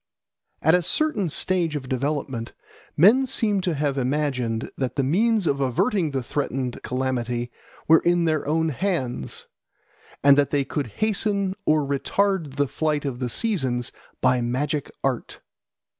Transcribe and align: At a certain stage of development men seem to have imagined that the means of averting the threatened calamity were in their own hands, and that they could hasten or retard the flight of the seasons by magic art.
At 0.63 0.73
a 0.73 0.81
certain 0.81 1.29
stage 1.29 1.75
of 1.75 1.87
development 1.87 2.53
men 2.97 3.27
seem 3.27 3.61
to 3.61 3.75
have 3.75 3.99
imagined 3.99 4.71
that 4.75 4.95
the 4.95 5.03
means 5.03 5.45
of 5.45 5.61
averting 5.61 6.09
the 6.09 6.23
threatened 6.23 6.81
calamity 6.81 7.51
were 7.87 7.99
in 7.99 8.25
their 8.25 8.47
own 8.47 8.69
hands, 8.69 9.45
and 10.23 10.35
that 10.39 10.49
they 10.49 10.65
could 10.65 10.87
hasten 10.87 11.53
or 11.67 11.83
retard 11.85 12.55
the 12.55 12.67
flight 12.67 13.05
of 13.05 13.19
the 13.19 13.29
seasons 13.29 13.91
by 14.21 14.41
magic 14.41 14.89
art. 15.03 15.39